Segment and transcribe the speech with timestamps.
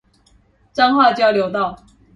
[0.73, 1.77] 彰化交流道